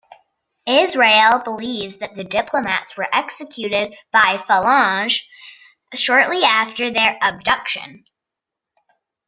[0.65, 5.27] Israel believes that the diplomats were executed by Phalange
[5.93, 8.03] shortly after their abduction.